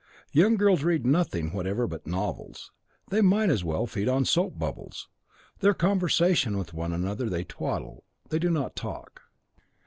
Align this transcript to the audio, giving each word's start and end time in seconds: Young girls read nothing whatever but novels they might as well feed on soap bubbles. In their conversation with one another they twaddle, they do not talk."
Young 0.31 0.55
girls 0.57 0.83
read 0.83 1.05
nothing 1.05 1.53
whatever 1.53 1.85
but 1.85 2.07
novels 2.07 2.71
they 3.11 3.21
might 3.21 3.51
as 3.51 3.63
well 3.63 3.85
feed 3.85 4.09
on 4.09 4.25
soap 4.25 4.57
bubbles. 4.57 5.07
In 5.11 5.59
their 5.59 5.75
conversation 5.75 6.57
with 6.57 6.73
one 6.73 6.91
another 6.91 7.29
they 7.29 7.43
twaddle, 7.43 8.03
they 8.27 8.39
do 8.39 8.49
not 8.49 8.75
talk." 8.75 9.21